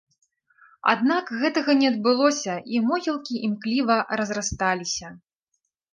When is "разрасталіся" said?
4.21-5.07